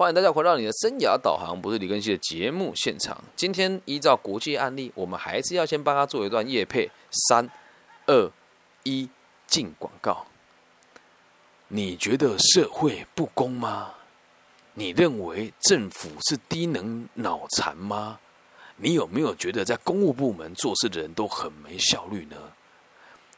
[0.00, 3.22] 欢迎大家回到你的生涯导航，不是李根熙的节目现场。
[3.36, 6.90] 今天依照国际案例，我们还是要先帮他做一段夜配。
[7.28, 7.46] 三、
[8.06, 8.32] 二、
[8.84, 9.10] 一，
[9.46, 10.26] 进广告。
[11.68, 13.92] 你觉得社会不公吗？
[14.72, 18.18] 你认为政府是低能脑残吗？
[18.76, 22.36] 你有没有觉得在公务部门做事的人都很没效率呢？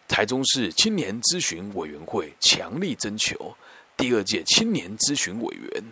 [0.07, 3.57] 台中市青年咨询委员会强力征求
[3.97, 5.85] 第二届青年咨询委员，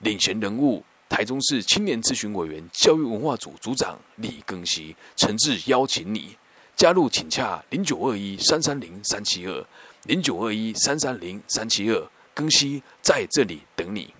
[0.00, 6.36] 领衔人物台中市青年咨询委员教育文化组组长李庚希，诚挚邀请你
[6.74, 9.66] 加入，请洽零九二一三三零三七二
[10.04, 14.12] 零九二一三三零三七二，庚希在这里等你。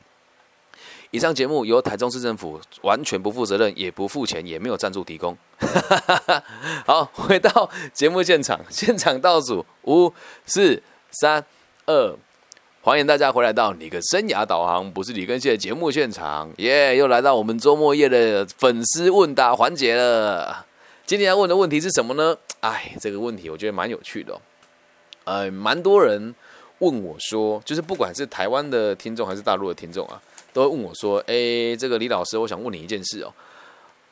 [1.13, 5.37] 以上节目由台中市政府完全不负责任，也不付钱，也没有赞助提供。
[6.85, 10.13] 好，回到节目现场，现场倒数五、
[10.45, 11.45] 四、三、
[11.87, 12.17] 二，
[12.87, 16.97] 欢迎大家回来到你的生涯导航，不是李根熙的节目现场，耶！
[16.97, 20.65] 又来到我们周末夜的粉丝问答环节了。
[21.05, 22.37] 今天要问的问题是什么呢？
[22.61, 24.41] 哎，这个问题我觉得蛮有趣的，
[25.25, 26.33] 呃，蛮多人
[26.79, 30.23] 问我说，就是不管是台湾的听众还是大陆的听众啊。
[30.53, 33.35] 都会问我说：“哎，这个李老师，我想问你一件事哦。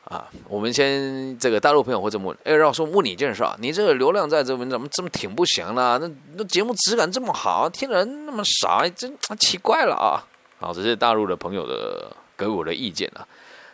[0.05, 5.97] 啊，我们先这个大陆朋友会这么问：哎，老师问你一件事啊，你这个流量在这边怎么这么挺不行呢？
[5.99, 10.21] 那那节目质感这么好，听的人那么少，真奇怪了啊！
[10.59, 13.27] 好，这是大陆的朋友的给我的意见啊。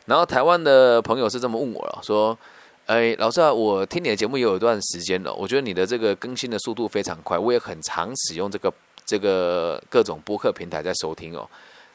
[0.06, 2.38] 然后台湾的朋友是这么问我了，说：
[2.86, 8.74] 哎，老师啊，我听你的节目也有一段时间了，我觉得你的这个更新的速度非常快，我也很常使用这个
[9.06, 11.46] 这个各种播客平台在收听哦。”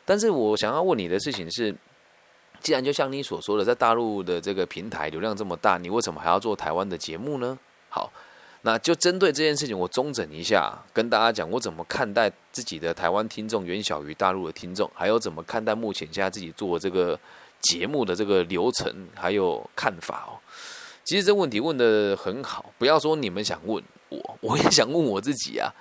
[0.09, 1.75] 但是我想要问你的事情是，
[2.67, 7.56] 既然就像你所说的，在大陆的这个平台流量这么大，你为什么还要做台湾的节目呢？
[7.89, 8.12] 好，
[8.62, 17.17] 那就针对这件事情，我中整一下，跟大家讲我怎么看待自己的台湾听众远小于大陆的听众，还有怎么看待目前现在自己做这个
[17.61, 20.34] 节目的这个流程还有看法哦。
[21.05, 25.73] 其实这问题问的很好，不要说你们想问我，我也想问我自己啊。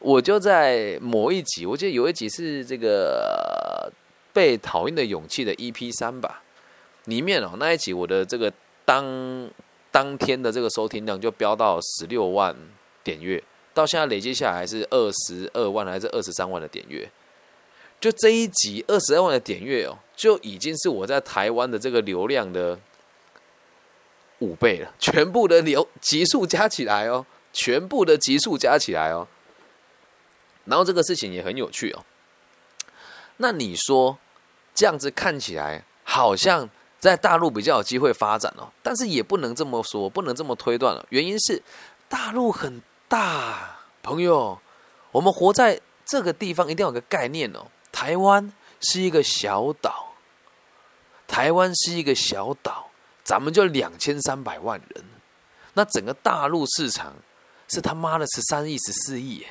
[0.00, 3.88] 我就在某一集，我记得有一集是这个
[4.36, 6.42] 被讨厌的勇气的 EP 三吧，
[7.04, 8.52] 里面哦那一集我的这个
[8.84, 9.50] 当
[9.90, 12.54] 当天的这个收听量就飙到十六万
[13.02, 13.42] 点阅，
[13.72, 17.10] 到现在累计下来是二十二万还是二十三万的点阅，
[17.98, 22.78] 就这一集二十二万的点阅哦，就已经是我在台湾的这个流量的
[24.40, 29.26] 五倍了， 全部的流集数加起来哦，全部的集数加起来哦。
[30.66, 32.04] 然后这个事情也很有趣哦。
[33.38, 34.18] 那你说
[34.76, 36.68] 这样子看起来好像
[37.00, 41.04] 在大陆比较有机会发展哦，但是也不能这么说，不能这么推断了。
[41.08, 41.60] 原因是
[42.08, 44.60] 大陆很大，朋友，
[45.10, 47.66] 我们活在这个地方一定要有个概念哦。
[47.90, 50.12] 台湾是一个小岛，
[51.26, 52.90] 台湾是一个小岛，
[53.24, 55.04] 咱们就两千三百万人，
[55.72, 57.14] 那整个大陆市场
[57.66, 59.46] 是他妈的十三亿、十四亿耶。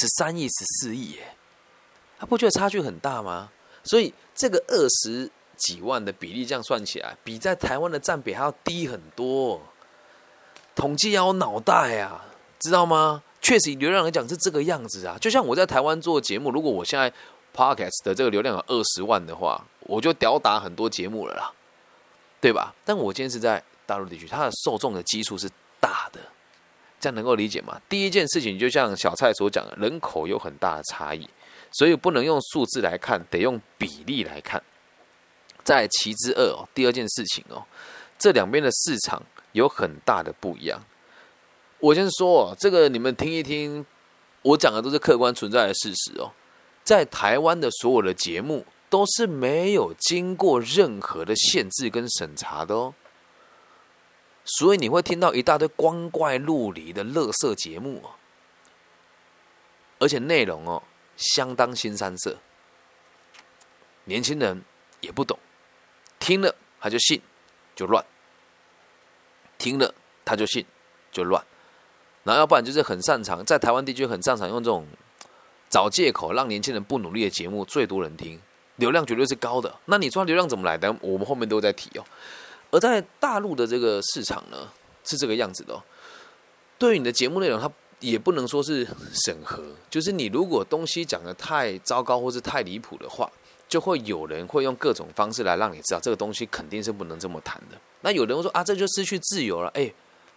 [0.00, 1.36] 十三亿、十四亿，耶，
[2.18, 3.50] 他不觉得差距很大吗？
[3.84, 9.60] 所以这个二十几万的比例，这样算起来，比在台湾的占比还要低很多。
[10.74, 12.24] 统计要有脑袋啊，
[12.58, 13.22] 知道吗？
[13.40, 15.16] 确实，流量来讲是这个样子啊。
[15.20, 17.12] 就像我在台湾做节目，如果我现在
[17.54, 21.52] podcast 的这个流量有二十万的话，我就吊打很多节目了啦，
[22.40, 22.74] 对吧？
[22.84, 26.18] 但我今天是在大陆地区，它的受众的基数是大的。
[26.98, 27.78] 这样能够理解吗？
[27.86, 31.28] 第一件事情就像小蔡所讲的，人口有很大的差异，
[31.74, 34.62] 所以不能用数字来看，得用比例来看。
[35.62, 37.64] 在其之二哦，第二件事情哦，
[38.18, 40.82] 这两边的市场有很大的不一样。
[41.80, 43.84] 我先说哦，这个你们听一听，
[44.42, 46.30] 我讲的都是客观存在的事实哦。
[46.84, 52.94] 在台湾的所有的节目都是没有经过任何的限制跟审查的哦。
[54.44, 58.10] 所以你会听到一大堆光怪陆离的乐色节目哦，
[59.98, 60.82] 而且内容哦
[61.16, 62.36] 相当新三色，
[64.04, 64.62] 年轻人
[65.00, 65.38] 也不懂，
[66.18, 67.20] 听了他就信
[67.74, 68.04] 就乱，
[69.58, 69.94] 听了
[70.24, 70.64] 他就信
[71.12, 71.44] 就乱，
[72.22, 74.86] 然后要不然就是很擅长在台湾地区很擅长用这种
[75.70, 78.40] 找借口让年轻人不努力的节目最多人听，
[78.76, 79.74] 流量绝对是高的。
[79.86, 80.94] 那你说流量怎么来的？
[81.00, 82.04] 我们后面都在提哦。
[82.70, 84.68] 而在大陆的这个市场呢，
[85.04, 85.80] 是这个样子的。
[86.76, 87.70] 对于你的节目内容，它
[88.04, 88.86] 也不能说是
[89.24, 93.30] 审核，就是你如果东西讲的太糟糕或是太离谱的话，
[93.66, 97.80] 就会有人会用各种方式来让你知道这个东西肯定是不能这么谈的。
[98.02, 99.68] 那有人会说啊，这就失去自由了。
[99.70, 99.90] 哎，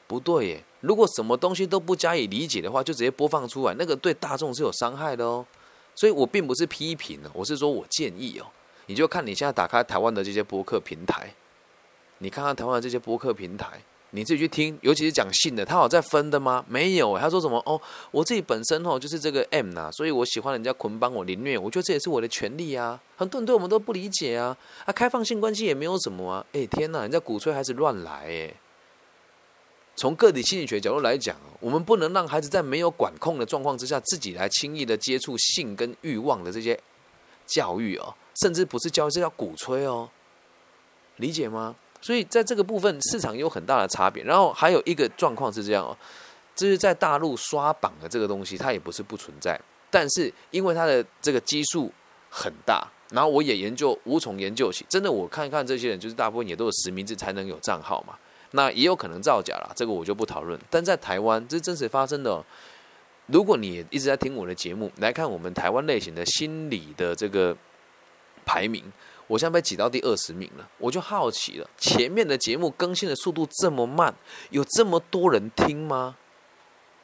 [0.07, 0.63] 不对耶！
[0.79, 5.45] 如果什么东西都不加以理解的话，就直接播放出来，那个对大众是有伤害的哦。
[5.93, 8.47] 所以我并不是批评哦，我是说我建议哦，
[8.85, 11.33] 你就看你现在打开台湾的这些播客平台，
[12.19, 13.81] 你看看台湾的这些播客平台。
[14.17, 16.65] 你自己去听，尤其是讲性的，他好在分的吗？
[16.67, 17.61] 没有，他说什么？
[17.67, 17.79] 哦，
[18.09, 22.99] 我自己本身哦就是这个 M 呐，所以我喜欢人家捆绑我凌虐，我觉得这也是我的权利啊。
[23.15, 26.45] 很多人对我们都不理解啊，啊，开放性关系也没有什么啊。
[26.53, 28.53] 哎，天哪，人家鼓吹孩子乱来哎。
[29.95, 36.79] 从个体心理学角度来讲，我们不能让孩子在没有管控的状况之下，自己来轻易的接触性跟欲望的这些
[37.45, 40.09] 教育哦，甚至不是教育，是要鼓吹哦，
[41.15, 41.75] 理解吗？
[42.07, 44.23] 所以在这个部分，市场有很大的差别。
[44.23, 45.91] 然后还有一个状况是这样哦，
[46.55, 49.59] 就是在大陆刷榜的这个东西，它也不是不存在，
[49.91, 51.91] 但是因为它的这个基数
[52.29, 54.85] 很大，然后我也研究无从研究起。
[54.87, 58.15] 真的，我看看这些人，就是大部分也都有实名制才能有账号嘛。
[58.51, 60.57] 那也有可能造假了，这个我就不讨论。
[60.69, 62.41] 但在台湾，这是真实发生的。
[63.25, 67.53] 如果你一直在听我的节目，来看我们台湾类型的心理的这个
[68.45, 68.81] 排名。
[69.27, 74.15] 我现在被挤到第二十名了，我就好奇了，前面的节目更新的速度这么慢，
[74.49, 76.15] 有这么多人听吗？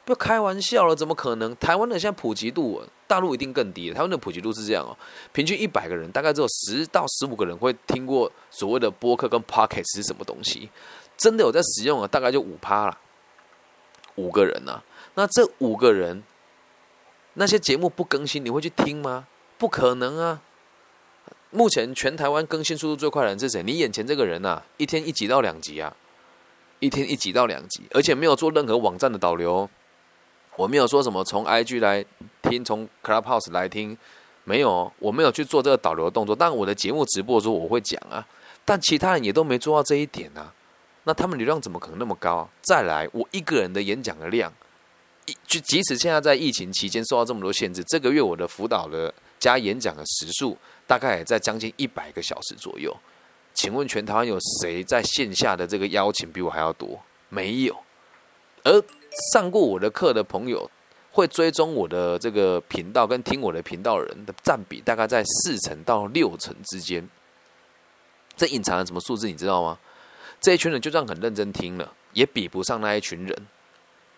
[0.06, 1.56] 不要开玩笑了，怎么可能？
[1.56, 3.90] 台湾的现在普及度，大陆一定更低。
[3.90, 4.96] 台湾的普及度是这样哦，
[5.32, 10.68] 平均一百个人，大概只有十到十五个人会听过所谓的播客跟 pocket 是什么东西，
[11.16, 12.98] 真的有在使用啊，大概就五趴了，
[14.16, 14.82] 五个人啊。
[15.14, 16.22] 那这五个人，
[17.34, 19.26] 那些节目不更新，你会去听吗？
[19.56, 20.42] 不可能啊。
[21.54, 23.62] 目前全台湾更新速度最快的人是谁？
[23.62, 25.94] 你眼前这个人呐，一天一集到两集啊，
[26.80, 29.70] 一天一集到两集，而且没有做任何网站的导流。
[30.56, 32.04] 我没有说什么从 IG 来
[32.42, 33.96] 听，从 Clubhouse 来听，
[34.42, 36.34] 没有，我没有去做这个导流的动作。
[36.34, 38.26] 但我的节目直播的时候我会讲啊，
[38.64, 40.52] 但其他人也都没做到这一点啊。
[41.04, 42.48] 那他们流量怎么可能那么高？
[42.62, 44.52] 再来，我一个人的演讲的量，
[45.26, 50.58] 一就即使现在在疫情期间受到这么多限制，这个月我的辅导的加演讲的时数。
[50.86, 52.94] 大概也在将近一百个小时左右，
[53.52, 57.00] 请问全台湾有谁在线下的这个邀请比我还要多？
[57.28, 57.76] 没有。
[58.62, 58.82] 而
[59.32, 60.70] 上过我的课的朋友，
[61.10, 67.08] 会追踪我的这个频道跟听我的频道人的占比，大概在四成到六成之间。
[68.36, 69.26] 这隐藏了什么数字？
[69.26, 69.78] 你知道吗？
[70.40, 73.46] 这一群人就算很认真听了，也比不上那一群人，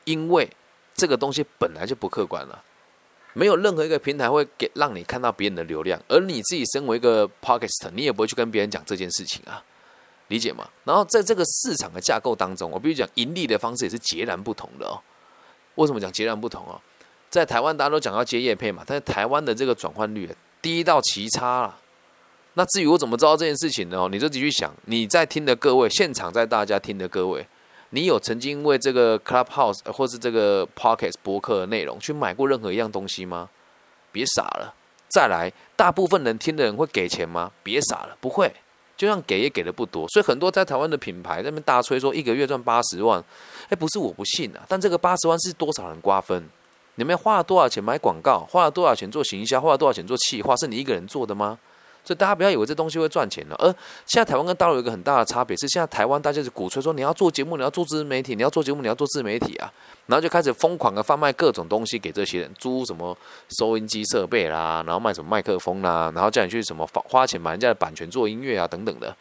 [0.04, 0.48] 因为
[0.94, 2.64] 这个东西本来就不客观了。
[3.38, 9.62] 没有任何一个平台会给让你看到别人的流量，而你自己身为一个 podcast，你也不会去跟别人讲这件事情啊，
[10.28, 10.66] 理解吗？
[10.84, 14.98] 然后在这个市场的架构当中，我必须讲盈利的方式也是截然不同的哦。
[15.74, 16.80] 为什么讲截然不同哦？
[17.28, 21.78] 在台湾大家都讲要接业配嘛，但是台湾的这个转换率低到奇差了。
[22.54, 24.08] 那至于我怎么知道这件事情呢？
[24.10, 27.46] 你就继续想，你在听的各位，现场在大家听的各位。
[27.90, 33.48] 你有曾经为这个 Clubhouse 或是这个 Pocket 博客的内容去买过任何一样东西吗？
[34.12, 34.74] 别傻了！
[35.08, 37.52] 再来，大部分人听的人会给钱吗？
[37.62, 38.52] 别傻了，不会。
[38.96, 43.22] 就算给也给的不多，所以很多在台湾的品牌那边大吹说一个月赚八十万，
[43.68, 46.48] 哎，不是我不信啊，但这个八十万是多少人瓜分？
[46.94, 48.46] 你们花了多少钱买广告？
[48.48, 49.60] 花了多少钱做行销？
[49.60, 50.56] 花了多少钱做企划？
[50.56, 51.58] 是你一个人做的吗？
[52.06, 53.56] 所以大家不要以为这东西会赚钱了。
[53.56, 53.66] 而
[54.06, 59.72] 现在台湾跟大陆有一个很大的差别是，现在台湾大家是鼓吹说你要做节目，你要做自媒体，你要做节目，你要做自媒体啊，
[60.06, 63.16] 然后就开始疯狂的贩卖各种东西给这些人，租什么
[63.58, 69.16] 收音机设备啦，然后卖什么麦克风啦，然后叫你去什么花花钱买人家的版权做音乐啊等等的，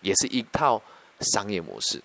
[0.00, 0.80] 也是一套
[1.20, 2.02] 商业模式。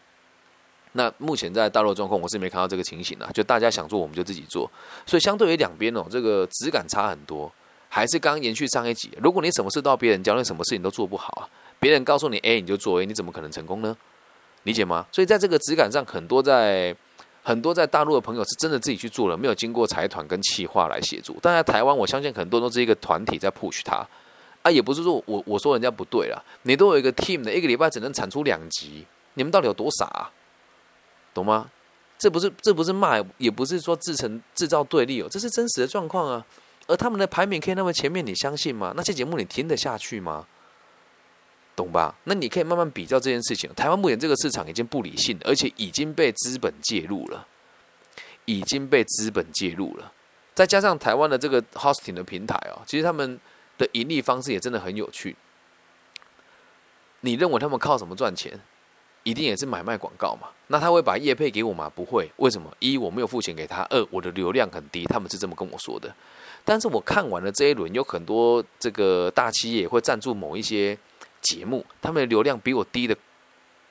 [0.93, 4.69] 那目前在大陆状况，我是没看到这个情形啊，就大家想做我们就自己做，
[5.05, 7.51] 所以相对于两边哦，这个质感差很多。
[7.97, 11.49] 还是刚刚延续上一集，如果你什么事都别人教，你什么事情都做不好啊？
[11.79, 13.97] 别人告诉你 A，你就做 A，你怎么可能成功呢？
[14.65, 15.07] 理解吗？
[15.11, 16.95] 所以在这个质感上，很多在
[17.41, 21.39] 很多在大陆的朋友是真的自己去做了，没有经过财团跟企划来协助。
[21.41, 24.07] 但在台湾，我相信很多都是一个团体在 push 他
[24.61, 30.29] 啊，也不是说我我说人家不对了，你都有一个 team 的，一个礼拜只能产出两集，你们到底有多傻？
[31.33, 31.71] 懂吗？
[32.19, 36.45] 这不是这不是骂，也不是说制成制造对立哦，这是真实的状况啊。
[36.87, 38.93] 而他们的排名可以那么前面，你相信吗？
[38.95, 40.47] 那些节目你听得下去吗？
[41.75, 42.15] 懂吧？
[42.23, 43.71] 那你可以慢慢比较这件事情。
[43.75, 47.45] 台湾目前这个市场已经不理性，而且已经被资本介入了，
[48.45, 50.11] 已经被资本介入了。
[50.55, 53.39] 再加上台湾的这个 hosting 的平台哦，其实他们
[53.77, 55.35] 的盈利方式也真的很有趣。
[57.19, 58.59] 你认为他们靠什么赚钱？
[59.27, 60.47] 一定也是买卖广告嘛？
[60.67, 61.91] 那他会把业配给我吗？
[61.93, 62.31] 不会。
[62.37, 62.71] 为什么？
[62.79, 65.03] 一我没有付钱给他，二我的流量很低。
[65.03, 66.15] 他们是这么跟我说的。
[66.63, 70.97] 但是我看完了这一轮，有很多这个大企业会赞助某一些
[71.41, 73.13] 节目，他们的流量比我低的，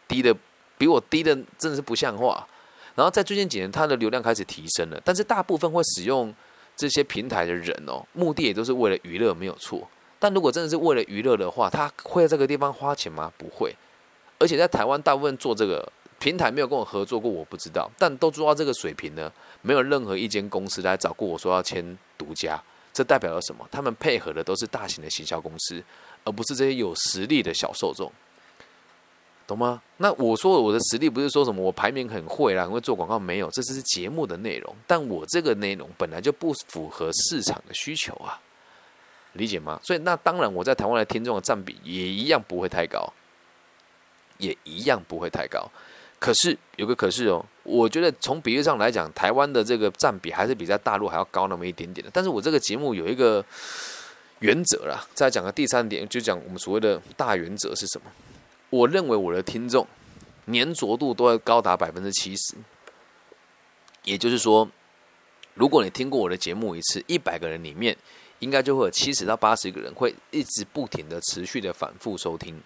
[0.08, 0.34] 低的
[0.78, 2.48] 比我低的真的是不像话。
[2.94, 6.34] 然后在最近几年，它的流量开始提升了，但是大部分会使用
[6.74, 9.86] 这些平台的人哦，目的也都是为了娱乐，没有错。
[10.18, 13.30] 但如果真的是为了娱乐的话，他会在这个地方花钱吗？
[13.36, 13.76] 不会。
[14.38, 17.90] 而且在台湾，大部分做这个平台没有跟我合作过，我不知道。
[17.98, 22.62] 但都做到这个水平呢，没有任何一间公司来找过我说要签独家。
[22.92, 23.68] 这代表了什么？
[23.70, 25.84] 他们配合的都是大型的行销公司，
[26.24, 28.10] 而不是这些有实力的小受众，
[29.46, 29.82] 懂吗？
[29.98, 34.74] 那我说我的实力不是说什么我排名很会啦，会做广告没有，这只是节目的内容。
[34.86, 38.40] 但我这个内容本来就不符合市场的需求啊，
[39.34, 39.78] 理解吗？
[39.84, 43.12] 所以那当然我在台湾的听众的占比也一样不会太高，
[44.38, 45.70] 也一样不会太高。
[46.18, 52.10] 可是有个可是哦，我觉得从比例上来讲，台湾的这个占比还是比在大陆还要高那么一点点的。
[52.12, 53.44] 但是我这个节目有一个
[54.38, 58.10] 原则啦，再讲个第三点，就讲我们所谓的大原则是什么？
[58.70, 59.86] 我认为我的听众
[60.46, 62.54] 粘着度都要高达百分之七十，
[64.04, 64.68] 也就是说，
[65.54, 67.96] 如果你听过我的节目一次，一百个人里面，
[68.38, 72.58] 应该就会有七十到八十个人会一直不停的持续的反复收听。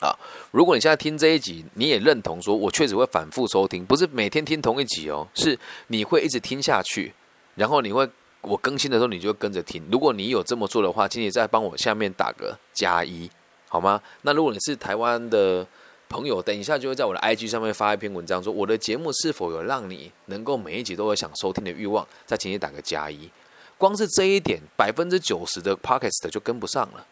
[0.00, 0.14] 啊，
[0.50, 7.14] 如果你现在听这一集，你也认同说，我确实会反复收听，不是每天听同一集哦，是你会一直听下去，
[7.54, 8.06] 然后你会
[8.42, 9.82] 我更新的时候，你就跟着听。
[9.90, 13.30] 如果你有这么做的话，请你再帮我下面打个加一，
[13.68, 14.02] 好吗？
[14.22, 15.66] 那如果你是台湾的
[16.08, 23.30] 朋友，等一下就会在我的 IG 上面发一篇文章，说我的节目是否有让你能够每一集都有想收听的欲望，再请你打个加一。
[23.78, 27.06] 光是这一点，百分之九十的 Podcast 就跟不上了，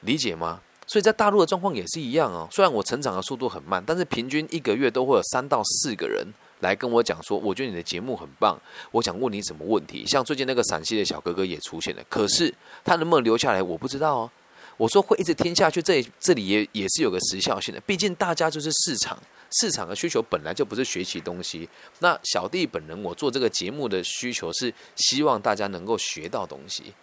[0.00, 0.60] 理解吗？
[0.88, 2.48] 所以在大陆的状况也是一样哦。
[2.50, 6.26] 虽然我成长的速度很慢，但是平均一个月都会有三到四个人
[6.60, 12.52] 来跟我讲说：“我觉得你的节目很棒，我想问你什么问题。”像最近那个陕西的小哥哥也出现了，可是
[12.84, 14.30] 他能不能留下来，我不知道哦。
[14.78, 17.80] 我说会一直听下去，这这里也也是有个时效性的。
[17.80, 21.68] 毕竟大家就是市场，市场的需求本来就不是学习东西。
[21.98, 26.94] 那小弟本人我做这个节目的需求是希望大家能够学到东西。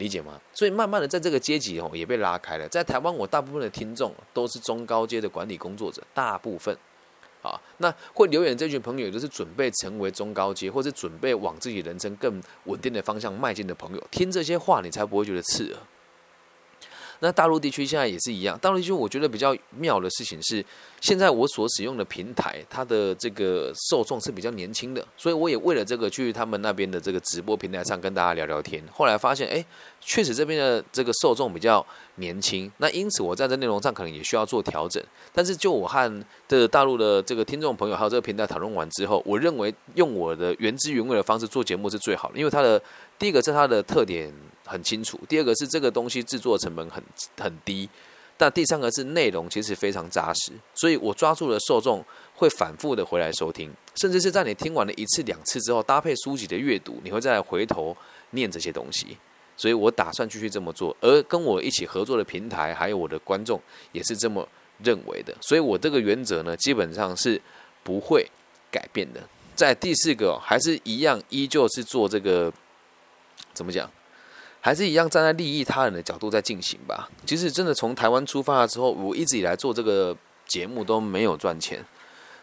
[0.00, 0.40] 理解吗？
[0.52, 2.66] 所以慢慢的，在这个阶级哦，也被拉开了。
[2.68, 6.76] 在台湾，我大部分的听众都是中高阶的管理工作者，大部分，
[7.42, 14.02] 啊，那会留言这群朋友，都是准备成为中高阶，或者准备往自己人生更稳定的方向迈进的朋友。
[14.10, 15.78] 听这些话，你才不会觉得刺耳。
[17.20, 18.58] 那大陆地区现在也是一样。
[18.58, 20.64] 大陆地区我觉得比较妙的事情是，
[21.00, 28.82] 现在我所使用的平台，它的这个受众是比较年轻的，所以我也为了这个去他们那边的这个直播平台上跟大家聊聊天。
[28.92, 29.64] 后来发现，哎，
[30.00, 31.84] 确实这边的这个受众比较
[32.16, 32.70] 年轻。
[32.78, 35.02] 那因此我在这内容上可能也需要做调整。
[35.32, 42.80] 但是就我和的大陆的这个听众朋友还有这个平台讨论完之后，我认为用我的原汁原味的方式做节目是最好的，因为它的
[43.20, 44.34] 第一个是它的特点。
[44.70, 45.18] 很清楚。
[45.28, 47.02] 第二个是这个东西制作成本很
[47.40, 47.88] 很低，
[48.36, 52.04] 但第三个是内容其实非常扎实，所以我抓住了受众
[52.36, 57.96] 会反复的回来收听，甚至是在你听完了一次两次之后，搭配书籍的阅读，你会再回头
[58.30, 59.18] 念这些东西。
[59.56, 63.60] 所以我打算继续这么做，而跟我一起合作的平台还有我的观众
[63.90, 64.48] 也是这么
[64.84, 67.42] 认为的，所以我这个原则呢，基本上是
[67.82, 68.24] 不会
[68.70, 69.20] 改变的。
[69.56, 72.52] 在第四个还是一样，依旧是做这个
[73.52, 73.90] 怎么讲？
[74.62, 77.08] 还是一样站在利益他人的角度在进行吧。
[77.24, 80.14] 其实真的从台湾出发了之后，我一直以来做这个
[80.46, 81.82] 节目都没有赚钱，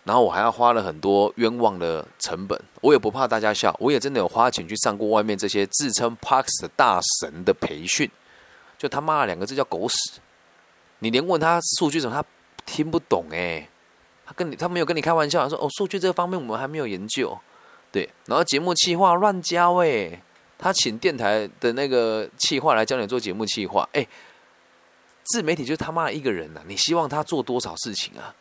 [0.03, 2.59] 然后我还要花了很多冤枉的成本。
[2.81, 8.09] 我也不怕大家笑，我也真的有花钱去上过外面这些自称 Parks 的大神的培训，
[8.79, 10.19] 就他妈的两个字叫狗屎。
[10.97, 12.27] 你连问他数据什么，他
[12.65, 13.69] 听不懂诶，
[14.25, 17.37] 他跟你他没有跟你开玩笑，说哦数据这个方面我们还没有研究，
[17.91, 20.19] 对，然后节目企划乱教诶。
[20.57, 24.05] 他请电台的那个企划来教你做节目企划，哎，
[25.23, 26.61] 自媒体就他妈一个人呐！
[26.67, 28.33] 你希望他做多少事情啊？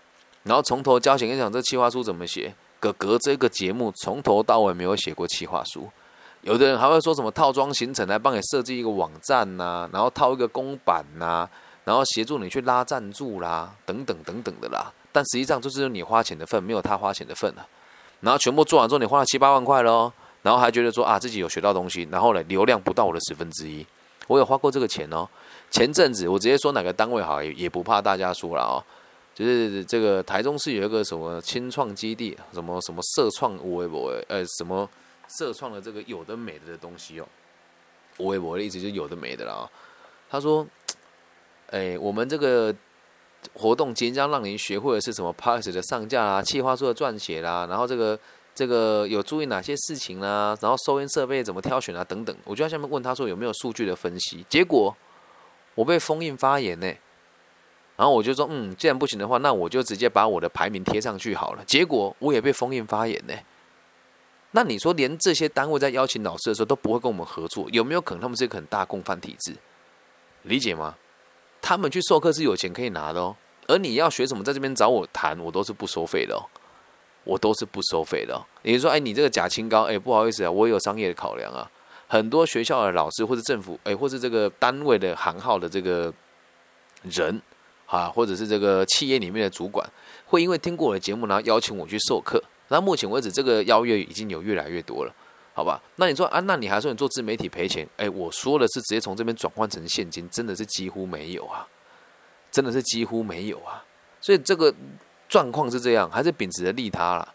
[0.44, 2.54] 然后从头教起，跟你讲这企划书怎么写。
[2.78, 5.88] 哥哥这个节目从头到尾没有写过企划书，
[6.42, 11.48] 有的人还会说什么套装行程来帮你设计一个网站呐，然后套一个公版呐，
[11.84, 14.92] 然后协助你去拉赞助啦，等等等等的啦。
[15.10, 17.66] 但实际上就是你花钱的份，没有他花钱的份啊。
[18.20, 20.12] 然后全部做完之后，你花了七八万块喽。
[20.46, 23.84] 然后还觉得说啊，自己有学到东西，然后呢，流量不到我的十分之一，
[24.28, 25.28] 我有花过这个钱哦。
[25.72, 28.78] 前阵子我直接说哪个单位好，也也不怕大家说了哦。
[29.34, 34.88] 就是这个台中市有一个什么清创基地，什么什么社创微博，呃，什么
[35.36, 37.26] 社创的这个有的没的的东西哦。
[38.18, 39.68] 微博的意思就有的没的了啊。
[40.30, 40.64] 他说，
[41.70, 42.72] 哎，我们这个
[43.52, 48.16] 活动即将让您学会的是什么 p a s s 的上架啦，企划书的撰写啦，然后这个。
[48.56, 50.56] 这个有注意哪些事情呢？
[50.62, 52.02] 然后收音设备怎么挑选啊？
[52.02, 54.46] 等等，我就在下面问他说有没有数据的分析。
[54.48, 54.96] 结果
[55.74, 56.86] 我被封印发言呢，
[57.96, 61.62] 然后我就说嗯，既然不行的话，那我就直接把我的排名贴上去好了。
[61.66, 63.34] 结果我也被封印发言呢。
[64.52, 69.54] 那你说连这些单位在邀请老师的时候都不会跟我们合作，有没有可能他们是一个很大共犯体制？
[70.44, 70.96] 理解吗？
[71.60, 73.36] 他们去授课是有钱可以拿的哦，
[73.66, 76.40] 而你要学什么，在这边找我谈，我都是不收费的哦，
[77.26, 78.42] 我都是不收费的。
[78.62, 81.70] 也就说，哎，你这个假清高，哎，不好意思啊，我有商业的考量啊。
[82.08, 86.10] 很多学校的老师或者政府，哎，或者这个单位的行号的这个
[87.02, 87.42] 人
[87.86, 89.84] 啊，或者是这个企业里面的主管，
[90.26, 92.42] 会因为听过我的节目，然后邀请我去授课。
[92.68, 95.12] 那目前为止，这个邀约已经有越来越多了，
[95.52, 95.82] 好吧？
[95.96, 97.88] 那你说啊，那你还说你做自媒体赔钱？
[97.96, 101.66] 哎，我说的是直接从这边转换成现金，真的是几乎没有啊，
[102.52, 103.84] 真的是几乎没有啊。
[104.20, 104.72] 所以这个
[105.36, 107.34] 状况是这样，还是秉持着利他了。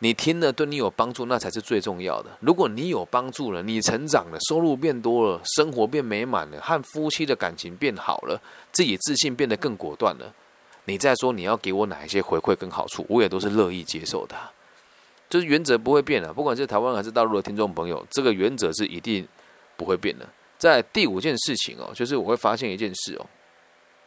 [0.00, 2.28] 你听了对你有帮助，那才是最重要的。
[2.40, 10.34] 如果你有帮助了，你成长了，收入变多了，生活变美满了，和夫妻的感情变好了，自己自信变得更果断了，
[10.86, 14.34] 你再说你要给我哪一些回馈跟好处，我也都是乐意接受的。
[15.30, 19.24] 就是原则不会变的，不管是台湾还是大陆的听众朋友，这个原则是一定
[19.76, 20.28] 不会变的。
[20.58, 23.26] 在第五件事情哦，就是我会发现一件事哦，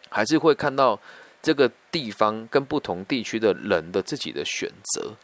[0.10, 1.00] 还是会看到
[1.41, 5.15] 这个地方跟不同地区的人的自己的选择。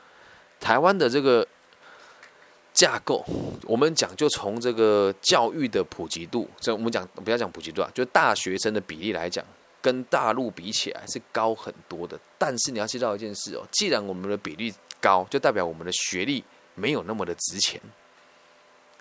[0.59, 1.45] 台湾的这个
[2.73, 3.23] 架构，
[3.63, 9.45] 我们讲就从这个教育的普及度，这我们讲不要讲普及度啊，就大学生的比例来讲，
[9.81, 12.19] 跟大陆比起来是高很多的。
[12.37, 16.43] 但是你要知道一件事哦，既然我们的比例，高就代表我们的学历
[16.73, 17.79] 没有那么的值钱，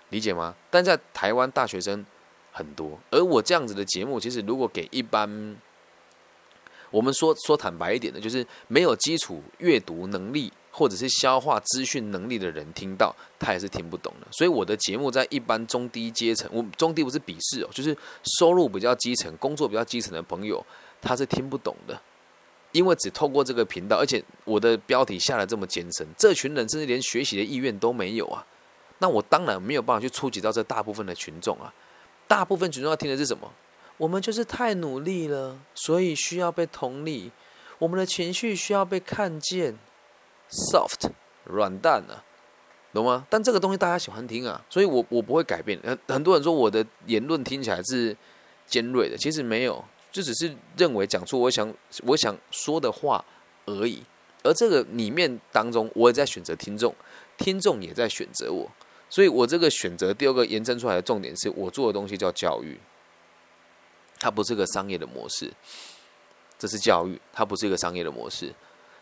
[0.09, 0.55] 理解吗？
[0.69, 2.05] 但在台湾大学生
[2.51, 5.55] 很多，而我这样子的节目，其实如果给一般
[6.91, 14.27] 我们说说坦白一点的，就是没有基础阅读能力或者是消化资讯能力的人听到，他也是听不懂的。
[14.31, 17.95] 所以我的节目在一般中低阶层，我中低不是鄙视哦，就是
[18.39, 20.63] 收入比较基层、工作比较基层的朋友，
[21.01, 21.99] 他是听不懂的。
[22.71, 28.45] 因为只透过这个频道，而且我的标题下的这么艰深，这群人甚至连学习的意愿都没有啊！
[28.99, 31.73] 那我当然没有办法去触及到这大部分的群众啊！
[32.27, 33.49] 大部分群众要听的是什么？
[33.97, 37.31] 我们就是太努力了，所以需要被同理，
[37.79, 39.77] 我们的情绪需要被看见
[40.49, 41.11] ，soft
[41.45, 42.23] 软蛋啊，
[42.93, 43.25] 懂吗？
[43.29, 45.79] 但这个东西大家喜欢听啊，所以我我不会改变。
[45.83, 48.15] 很很多人说我的言论听起来是
[48.65, 49.83] 尖锐的，其实没有。
[50.11, 53.25] 就只是认为讲出我想我想说的话
[53.65, 54.01] 而已，
[54.43, 56.95] 而这个里面当中，我也在选择听众，
[57.37, 58.71] 听众也在选择我，
[59.09, 62.79] 所以我这个选择第二个延伸出来的重点是我做的东西叫教育，
[64.25, 65.53] 它不是个商业的模式，
[66.57, 68.51] 这是教育，它不是一个商业的模式，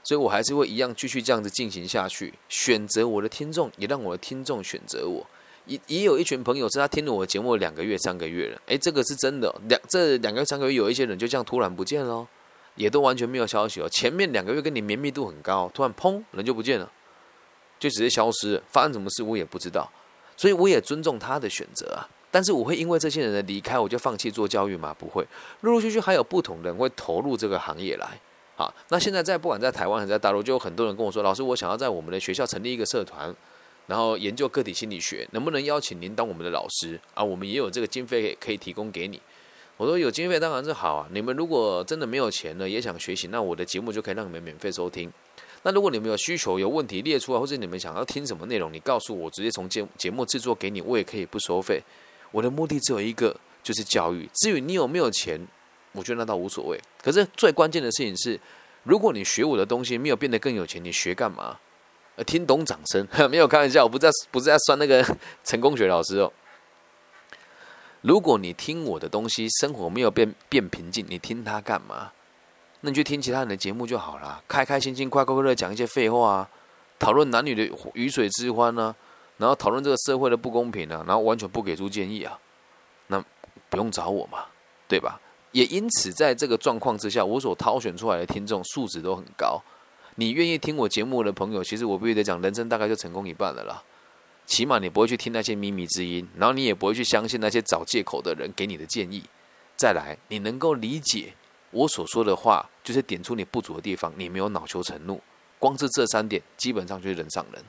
[0.03, 5.25] 所以我还是会一样继续这样子进行下去，选择我的听众，也让我的听众选择我。
[5.65, 9.49] 也也有一群朋友是他听了我的节目两个月、三个月了，哎，这个是真的。
[9.69, 12.27] 两这两个月、三个月，有一些人就这样突然不见了，
[12.75, 13.87] 也都完全没有消息哦。
[13.87, 16.91] 前面两个月跟你绵密度很高，突然砰，人就不见了，
[17.79, 19.89] 就直接消失，发生什么事我也不知道。
[20.35, 24.91] 所以我也尊重他的选择啊，但是我会因为这些人的离开，我就放弃做教育吗？
[24.97, 25.23] 不会，
[25.61, 28.19] 陆陆续续还有不同的人会投入这个行业来。
[28.55, 33.31] 好，那现在在不管在台湾还是在大陆，就有很多人跟我说，老师，我想要在我们的学校成立一个社团。
[33.85, 37.21] 然后研究个体心理学，能不能邀请您当我们的老师啊？
[37.21, 39.21] 我们也有这个经费可以提供给你。
[39.75, 41.07] 我说有经费当然是好啊。
[41.11, 45.11] 你们如果真的没有钱呢，也想学习，那我的节目就可以让你们免费收听。
[45.63, 51.83] 那如果你们有需求、有问题列出来，或者你们想要听什么内容，你告诉我，直接从节节目制作给你，我也可以不收费。
[52.33, 54.29] 我的目的只有一个，就是教育。
[54.33, 55.39] 至于你有没有钱，
[55.93, 56.77] 我觉得那倒无所谓。
[57.01, 58.37] 可是最关键的事情是，
[58.83, 61.57] 如果你学我的东西没有变得更有钱，你学干嘛？
[62.15, 65.03] 呃，听懂掌声，没有开玩笑，我不在，不是在酸那个
[65.43, 66.33] 成功学老师哦。
[68.01, 72.11] 如果你听我的东西，生活没有变变平静，你听他干嘛？
[72.81, 76.49] 那你就听其他人的节目就好了，开开心心、快快乐乐讲一些废话啊，
[76.99, 78.93] 讨论男女的鱼水之欢呢，
[79.37, 82.39] 然后讨论这个社会的不公平啊，然后完全不给出建议啊，
[83.07, 83.23] 那
[83.69, 84.45] 不用找我嘛，
[84.87, 85.19] 对吧？
[85.51, 89.61] 也因此，在这个状况之下，我所挑选出来的听众素质都很高。
[90.15, 93.83] 你愿意听我节目的朋友，其实我必须得讲，人生大概就成功一半了啦。
[94.45, 99.23] 起码你不会去听那些靡靡之音，然后你也不会去相信那些找借口的人给你的建议。
[99.75, 101.33] 再来，你能够理解
[101.71, 105.21] 我所说的话，就是点出你不足的地方，你没有恼羞成怒。
[105.59, 107.63] 光是这三点，基本上就是人上人，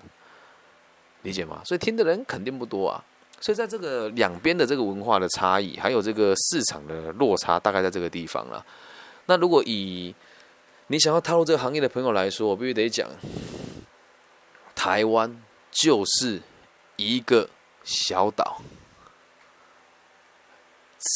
[1.25, 1.61] 理解吗？
[1.65, 3.05] 所以听的人肯定不多啊。
[3.41, 8.65] 所以在这个两边的这个文化的差异，还有这个市场的落差，大概在这个地方了。
[9.27, 10.15] 那如果以
[10.87, 13.11] 你想要踏入这个行业的朋友来说，我必须得讲，
[14.75, 16.41] 台湾就是
[16.97, 17.51] 一个
[17.83, 18.63] 小岛。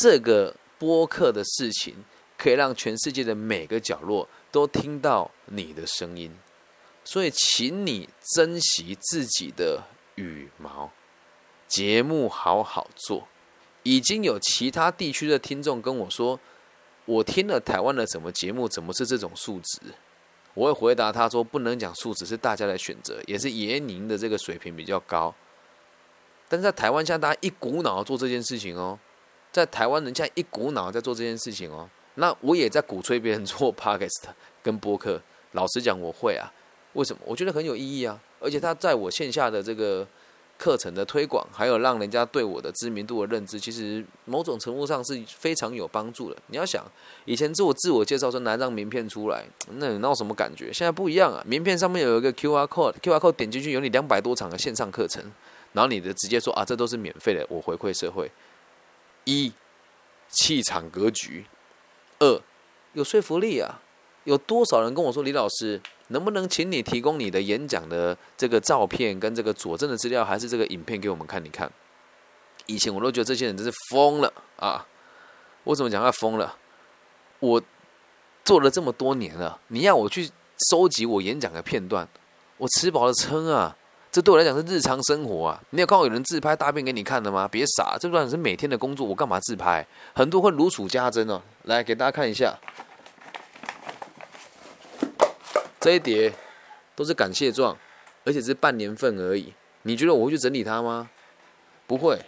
[0.01, 2.05] 这个播客的事情，
[2.37, 6.37] 可以让全世界的每个角落都听到你的声音。
[7.05, 9.83] 所以，请你珍惜自己的
[10.19, 10.91] 羽毛，
[11.67, 13.29] 节目好好做。
[13.85, 16.39] 已经有其他地区的听众跟我说，
[17.05, 19.81] 我听了台湾的什么节目，怎么是这种素质？
[20.55, 25.33] 我会回答他说，不能讲素质，是大家的选择，也是爷您的这个水平比较高。
[26.49, 28.99] 但是在台湾，现在大家一股脑做这件事情哦，
[29.53, 31.89] 在台湾人家一股脑在做这件事情哦。
[32.15, 34.25] 那我也在鼓吹别人做 podcast
[34.63, 35.23] 跟播客。
[35.53, 36.53] 老实讲，我会啊。
[36.95, 37.23] 为什么？
[37.25, 38.21] 我觉得很有意义啊。
[38.41, 40.07] 而且他在我线下的这个
[40.57, 46.37] 课程的推广，还有让人家对我的知名度的认知，其实某种程度上是非常有帮助的。
[46.49, 46.85] 你要想，
[47.25, 49.45] 以前做自我介绍说拿张名片出来，
[49.77, 50.73] 那你闹什么感觉？
[50.73, 51.43] 现在不一样啊。
[51.47, 55.23] 名片上面有一个 QR code，QR code 点进去有你两百多场的线上课程。
[55.75, 58.31] 然后你的直接说啊，这都是免费的，我回馈社会。
[59.25, 59.53] 一，
[60.31, 61.45] 气场格局；
[62.19, 62.41] 二，
[62.95, 63.83] 有说服力啊。
[64.25, 71.43] 有多少人跟我说，李老师，能不能请你提供你的演讲的这个照片跟这个佐证的资料，还是这个影片给我们看？
[71.43, 71.71] 你看，
[72.67, 74.87] 以前我都觉得这些人真是疯了啊！
[75.65, 76.57] 我怎么讲他疯了？
[77.41, 77.63] 我
[78.45, 80.31] 做了这么多年了，你要我去
[80.71, 82.09] 收集我演讲的片段，
[82.57, 83.77] 我吃饱了撑啊！
[84.11, 85.63] 这对我来讲是日常生活啊！
[85.71, 87.47] 你有看过有人自拍大便给你看的吗？
[87.47, 89.87] 别傻，这段是每天的工作，我干嘛自拍？
[90.15, 91.43] 很多会如数家珍哦。
[91.65, 92.59] 来给大家看一下，
[95.81, 96.33] 这一叠
[96.95, 97.77] 都是感谢状，
[98.25, 99.53] 而且是半年份而已。
[99.83, 101.09] 你觉得我会去整理它吗？
[101.87, 102.19] 不会，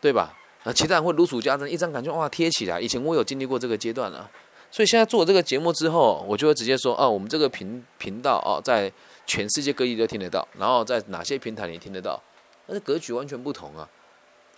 [0.00, 0.34] 对吧？
[0.64, 2.80] 啊，其他人会如数家珍，一张感觉哇贴起来。
[2.80, 4.30] 以前我有经历过这个阶段啊，
[4.70, 8.92] 所以现在做这个节目之后，我就会直接说啊，我们这个频频道哦，在。
[9.24, 12.20] 全世界各地都听得到，然后在哪些平台你听得到？
[12.66, 13.88] 那格局完全不同啊！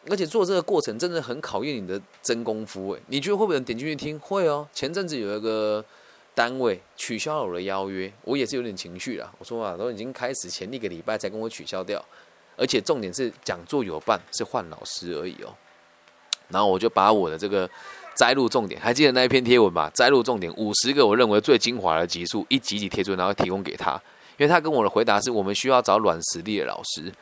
[0.08, 4.18] 而且做这个过程真的很考验你的真功夫诶，你觉得会不会有人点进去听？
[4.18, 4.66] 会哦。
[4.72, 5.84] 前阵子有一个
[6.34, 9.32] 单位取消了我的邀约，我也是有点情绪了。
[9.38, 12.04] 我说啊，都已经开始前一个礼拜才跟我取消掉，
[12.56, 15.54] 而且重点是讲座有办，是换老师而已哦。
[16.48, 17.68] 然后我就把我的这个
[18.16, 19.90] 摘录重点，还记得那一篇贴文吧？
[19.94, 23.92] 摘录重点五十个我认为最精华的集数，一集集贴出，然后提供给他。
[24.36, 27.12] 因为他跟我的回答是我们需要找软实力的老师，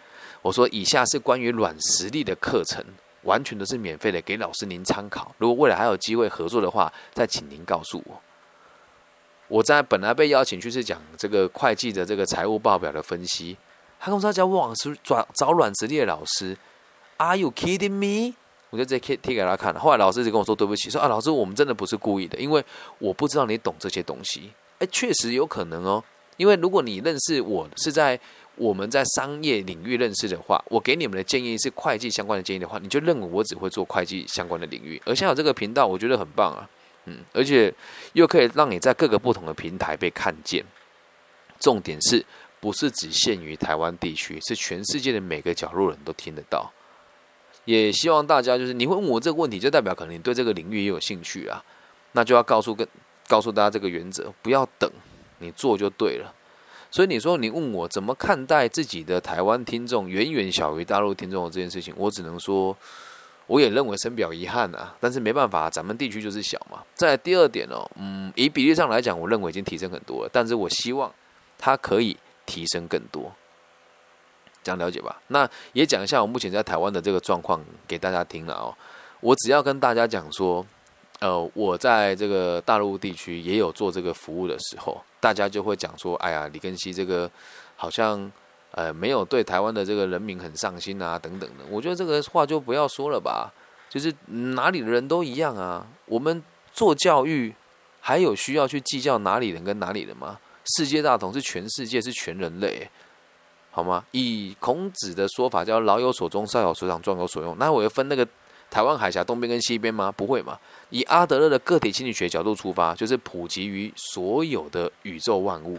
[0.41, 2.83] 我说以下是关于软实力的课程，
[3.25, 5.35] 完全都是免费的，给老师您参考。
[5.37, 8.21] 如果未来还有机会合作的话，再请您告诉我。
[9.53, 13.55] 我在本来被邀请去是讲这个会计的这个财务报表的分析，
[14.01, 16.57] 他跟我说叫网师找找软实力的老师
[17.19, 18.35] ，Are you kidding me？
[18.71, 19.79] 我就直接贴贴给他看了。
[19.79, 22.65] 后来老师就跟我说对不起，说啊老师我们真的不是故意的，因为
[22.99, 24.51] 我不知道你懂这些东西。
[24.79, 26.03] 哎，确实有可能哦。
[26.39, 28.19] 因为如果你认识我是在
[28.57, 34.99] 我们在商业领域认识的话，我给你们的建议是会计相关的建议的话，你就认为我只会做会计相关的领域。
[35.05, 36.67] 而像有这个频道，我觉得很棒啊，
[37.07, 37.73] 嗯，而且
[38.13, 40.65] 又可以让你在各个不同的平台被看见。
[41.59, 42.25] 重点是
[42.61, 46.73] 不是只限于台湾地区，是全世界的每个角落人都听得到。
[47.65, 51.65] 也希望大家就是你会问我这个问题，就代表可能你对这个领域也有兴趣啊，
[52.13, 52.87] 那就要告诉跟
[53.29, 54.91] 告诉大家这个原则，不要等。
[55.39, 56.33] 你做就对了，
[56.89, 62.77] 所以你说你问我怎么看待自己的台湾听众远远小于大陆听众的这件事情，我只能说，
[63.53, 64.97] 我也认为深表遗憾啊。
[64.99, 66.83] 但是没办法，咱们地区就是小嘛。
[66.95, 71.13] 在第二点哦，嗯，以比例上来讲，我认为已经提升很多了，但是我希望
[71.59, 73.31] 它可以提升更多，
[74.63, 75.21] 这样了解吧？
[75.29, 78.75] 那也讲一下我目前在台湾的这个状况给大家听了哦。
[79.21, 80.65] 我只要跟大家讲说。
[81.21, 87.31] 呃，我在这个大陆地区也有做这个服务的时候，大家就会讲说：“哎呀，李根熙这个
[87.77, 88.29] 好像
[88.73, 93.51] 呃没有对台湾的这个人民很上心啊，等等的。”我觉得这个话就不要说了吧，
[93.89, 95.87] 就是哪里的人都一样啊。
[96.07, 97.55] 我们做教育
[98.01, 100.39] 还有需要去计较哪里人跟哪里人吗？
[100.77, 102.89] 世界大同是全世界，是全人类，
[103.71, 104.05] 好吗？
[104.11, 108.27] 以孔子的说法叫“老有所终，少有所长，壮有所用”，那我要分那个。
[108.71, 110.11] 台湾海峡东边跟西边吗？
[110.11, 110.59] 不会嘛。
[110.89, 115.79] 以阿德勒的个体心理学角度出发，就是普及于所有的宇宙万物。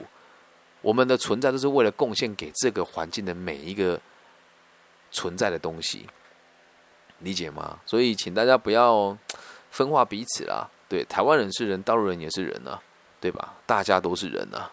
[0.83, 3.99] 我们的存在都是为了贡献给这个环境的每一个
[5.11, 6.05] 存在的东西，
[7.19, 7.79] 理解吗？
[7.87, 9.17] 所以，请大家不要
[9.71, 10.69] 分化彼此啦。
[10.87, 12.79] 对，台湾人是人，大陆人也是人啊，
[13.19, 13.55] 对吧？
[13.65, 14.69] 大家都是人啊，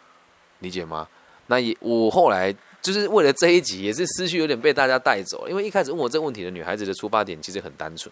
[0.59, 1.09] 理解吗？
[1.47, 2.55] 那也，我后来。
[2.83, 5.47] 就是为了这一集，也是思绪有点被大家带走。
[5.47, 8.11] 因为一开始问我这个问题的女孩子的出发点其实很单纯，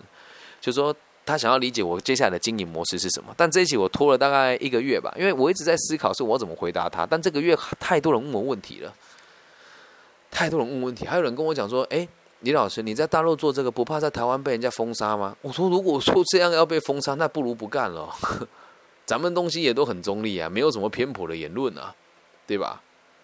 [0.60, 0.94] 就说
[1.28, 3.34] 他想要理解我接下来的经营模式是什么。
[3.36, 7.04] 但这一期我拖了大概一个月吧，因为我一直在思考是我怎么回答他。
[7.04, 8.94] 但这个月太多人问我问题了，
[10.30, 12.08] 太多人问问题，还有人跟我讲说：“哎，
[12.40, 18.08] 李老师，你在大陆做这个不怕在台湾被人家封杀吗？”我说：“如果说这样要被封杀，那不如不干了。
[19.04, 21.94] 咱们东西也都很中立啊，没有什么偏颇的言论啊，
[22.46, 22.82] 对吧？”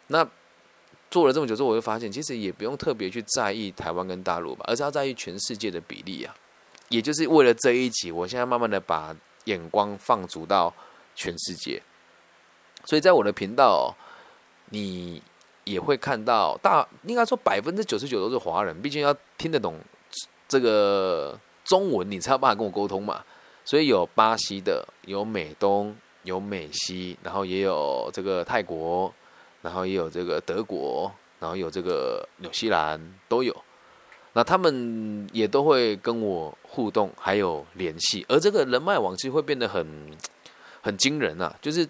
[0.09, 0.29] 那。
[1.11, 6.35] 做了这么久之后，我就发现，其实也不用特别去在意台湾跟大陆吧，而是要在意全世界的比例啊。
[6.88, 10.73] 也就是为了这一集，我现在慢慢的把眼光放逐到
[11.14, 11.83] 全世界。
[12.85, 13.94] 所以在我的频道，
[14.70, 15.23] 你
[15.64, 19.81] 也会看到大，应该说百分之九十九都是华人，毕竟要听得懂
[20.47, 23.25] 这个中文，你才有办法跟我沟通嘛。
[23.64, 29.11] 所以有巴西的，有美东，有美西，然后也有这个泰国，
[29.62, 33.63] 然后也有这个德国，然后有这个纽西兰都有。
[34.35, 39.87] 那他们也都会跟我互动，还有联系，而这个人脉网其实会变得很
[40.83, 41.55] 很惊人啊！
[41.62, 41.88] 就是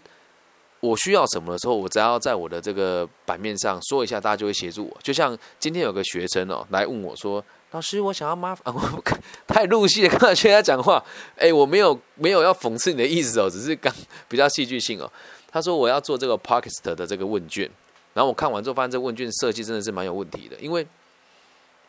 [0.81, 4.97] 我需要什么的时候，我只要在我的这个版面上说一下，大家就会协助我。
[5.03, 7.45] 就像今天有个学生哦来问我说。
[7.71, 9.03] 老师，我想要麻烦， 我
[9.49, 10.09] 太入戏了。
[10.11, 11.05] 刚才学他讲话，
[11.37, 13.93] 哎，我没有没有要讽刺你的意思哦，只是刚
[14.29, 15.11] 比较戏剧性哦。
[15.51, 17.69] 他说我要做这个 p a k i s t 的这个问卷，
[18.13, 20.87] 然后我看完之后发现这问卷设计真的是蛮有问题的，因为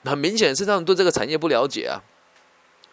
[0.05, 2.01] 很明显是他们对这个产业不了解啊。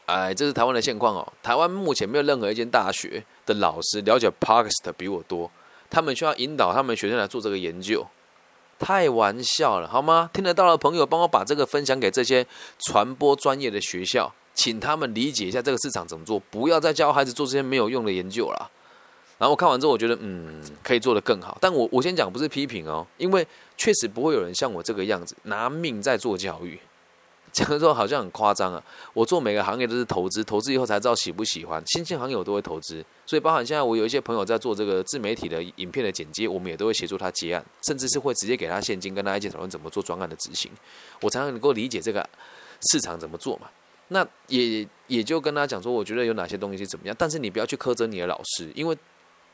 [0.06, 1.32] 哎，这是台湾的现况哦。
[1.42, 5.50] 台湾目前没有任何一间大学的老师了解 pakista 比我多，
[5.88, 8.06] 他们需要引导他们学生来做这个研究。
[8.78, 10.28] 太玩笑了，好吗？
[10.32, 12.44] 听得到的朋友，帮我把这个分享给这些
[12.80, 18.70] 传播专业的学校，请他们理解一下这个市场怎么做，不要再教孩子做这些没有用的研究了。
[19.38, 21.56] 然后我看完之后，我觉得嗯，可以做得更好。
[21.60, 23.46] 但我我先讲不是批评哦，因为
[23.76, 26.78] 确实不会有人像我这个样子拿命在做教育。
[27.52, 28.82] 讲的时候好像很夸张啊！
[29.12, 31.82] 我做每个行业都是投资，投资以后才知道喜不喜欢。
[31.86, 40.70] 新兴行业我都会投资，所以包含现在我有一些朋友在做这个自媒体的影片的剪接，我们也都会协助他接案，甚至是会直接给他现金，跟他一起讨论怎么做专案的执行。
[41.20, 42.26] 我才能够理解这个
[42.90, 43.68] 市场怎么做嘛。
[44.08, 48.96] 那也也就跟他讲说，我觉得有哪些东西怎么样，但是你不要去苛责你的老师，因为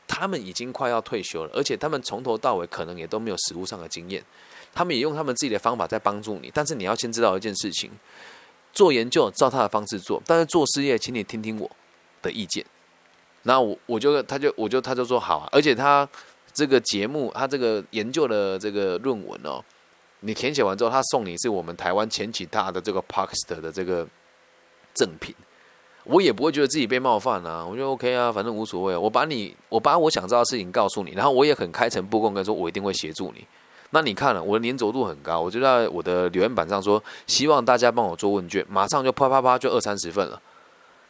[0.09, 4.21] 他们已经快要退休了，而且他们从头到尾可能也都没有实务上的经验。
[4.73, 7.91] 他们也用他们自己的方法在帮助你，但是你要先知道一件事情：
[8.73, 11.69] 做研究照他的方式做，但是做事业，请你听听我
[12.21, 12.65] 的意见。
[13.43, 16.07] 那我我就他就我就他就说好啊，而且他
[16.53, 19.63] 这个节目他这个研究的这个论文哦，
[20.19, 24.07] 你填写完之后，他送你是我们台湾前几大的这个 p a k s t 的这个
[24.93, 25.33] 赠品，
[26.09, 28.97] 我也不会觉得自己被冒犯啊，我觉得 OK 啊，反正无所谓。
[28.97, 33.45] 我把你我把我想知道的事情告诉你，然后我也很开诚布公跟说，我一定会协助你。
[33.91, 40.41] 那你看了，我的粘着度很高，我就在我的留言板上说，希望大家帮我做问卷，马上就啪啪啪就二三十份了。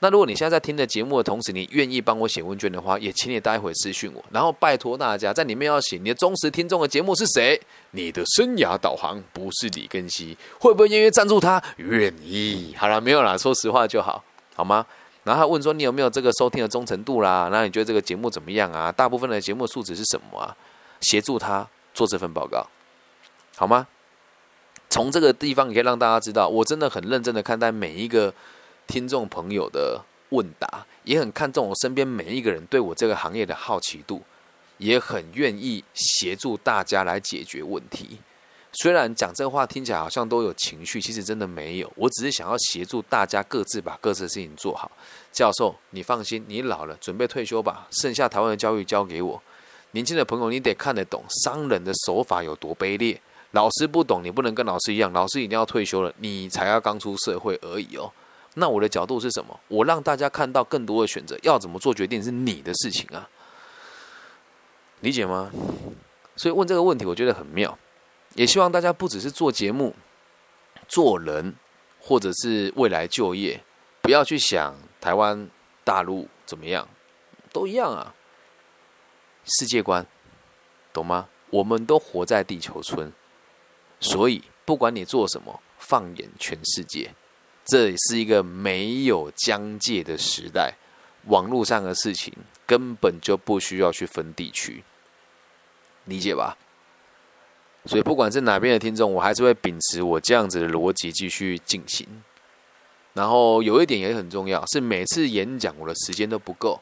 [0.01, 7.59] 那如果你现在在听的节目的同时，你愿意帮我写问卷的话，也请你待会私讯我，然后拜托大家在里面要写你的忠实听众的节目是谁，
[7.91, 11.61] 你的生涯导航不是李根熙，会不会愿意赞助他？
[11.75, 12.73] 愿意。
[12.77, 14.23] 好了，没有啦，说实话就好，
[14.59, 14.85] 好吗？
[15.23, 17.47] 然后他问说你有没有这个收听的忠诚度啦？
[17.51, 18.91] 那你觉得这个节目怎么样啊？
[18.91, 20.57] 大部分的节目素质是什么啊？
[21.01, 21.67] 协助他。
[21.91, 22.65] 做这份报告，
[23.57, 23.85] 好吗？
[24.89, 28.33] 从这个地方，也可以让大家知道，我真的很认真的看待每一个
[28.87, 34.21] 听众朋友的问答，也很看重我身边每一个人对我这个行业的好奇度，
[34.77, 38.19] 也很愿意协助大家来解决问题。
[38.73, 41.91] 虽然讲这话听起来好像都有情绪，其实真的没有。
[41.95, 44.91] 我只是想要协助大家各自把各自的事情做好。
[45.31, 49.41] 教授，你放心，你老了准备退休吧，剩下台湾的教育交给我。
[49.91, 53.19] 年轻的朋友，你得看得懂商人的手法有多卑劣。
[53.51, 55.11] 老师不懂，你不能跟老师一样。
[55.11, 58.11] 老师一定要退休了，你才要刚出社会而已哦。
[58.53, 59.59] 那我的角度是什么？
[59.67, 63.27] 我让大家看到更多的选择，要怎么做决定是你的事情啊，
[64.99, 65.51] 理解吗？
[66.35, 67.75] 所以问这个问题，我觉得很妙。
[68.35, 69.95] 也希望大家不只是做节目、
[70.87, 71.55] 做人，
[71.99, 73.63] 或者是未来就业，
[74.01, 75.49] 不要去想台湾、
[75.83, 76.87] 大陆怎么样，
[77.51, 78.13] 都一样啊。
[79.45, 80.05] 世界观，
[80.93, 81.27] 懂吗？
[81.49, 83.11] 我们都活在地球村，
[83.99, 87.15] 所以不管你做什么，放眼全世界，
[87.65, 90.75] 这是一个没有疆界的时代。
[91.25, 92.33] 网络上的事情
[92.65, 94.83] 根本就不需要去分地区，
[96.05, 96.57] 理解吧？
[97.89, 102.07] 所以不管是哪边的听众，我还是会秉持我这样子的逻辑继续进行。
[103.13, 106.79] 然后有一点也很重要，是每次演讲我的时间都不够。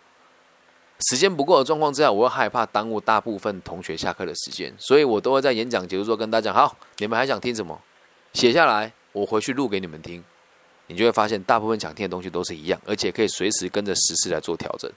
[1.10, 7.80] 时间不够的状况之下，我会害怕耽误大部分同学下课的时间，所以我都会在演讲结束之后跟大家讲：好，你们还想听什么？
[8.34, 10.24] 写下来，我回去录给你们听。
[10.88, 14.92] 你就会发现，大部分想听的东西都是一样，而且可以随时跟着时事来做调整。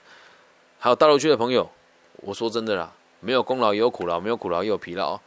[0.79, 1.69] 还有大陆区的朋友，
[2.17, 5.19] 我说真的啦，没有功劳也有苦劳，没有苦劳也有疲劳。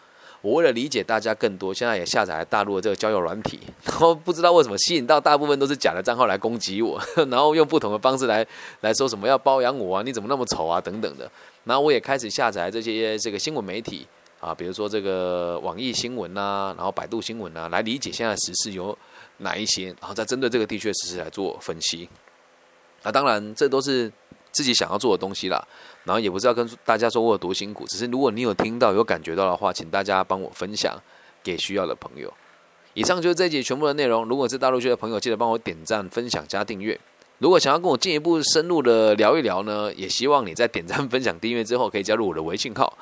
[0.44, 8.46] 我为了理解大家更多，现在也下载了大陆的这个交友软体， 然后不知道为什么吸引到大部分都是假的账号来攻击我，然后用不同的方式来
[8.82, 11.30] 来说什么要包养我啊，你怎么那么丑啊等等的。
[11.64, 14.06] 然后我也开始下载这些这个新闻媒体，
[14.38, 18.94] 啊，比如说这个网易新闻呐，然后百度新闻呐，来理解现在时事有
[19.38, 22.06] 哪一些，然后再针对这个地区的时事来做分析。
[23.02, 24.12] 啊，当然这都是
[24.52, 25.66] 自己想要做的东西啦，
[26.04, 30.96] 然后也不是要跟大家说我有多辛苦，只是如果你有听到有感觉到的话，请大家帮我分享
[31.42, 32.32] 给需要的朋友。
[32.92, 34.24] 以上就是这一集全部的内容。
[34.26, 36.98] 如果是大陆区的朋友，记得帮我点赞、分享、加订阅。
[37.38, 42.96] 如果想要跟我进一步深入的聊一聊呢，也希望你在点赞、分享、订阅之后，可以加入我的微信号。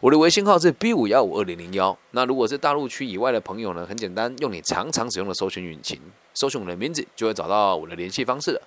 [0.00, 1.96] 我的微信号是 B 五幺五二零零幺。
[2.10, 5.98] 那如果是大陆区以外的朋友呢，很简单，用你常常使用的搜寻引擎，
[6.34, 8.60] 搜寻我的名字，就会找到我的联系方式了。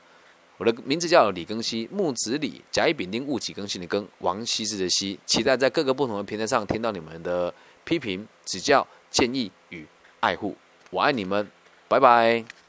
[0.61, 5.19] 我的名字叫李庚希，木子李，甲乙丙丁戊己庚辛的庚，王羲之的羲。
[5.25, 7.51] 期待在各个不同的平台上听到你们的
[7.83, 9.87] 批评、指教、建议与
[10.19, 10.55] 爱护。
[10.91, 11.49] 我爱你们，
[11.87, 12.60] 拜拜。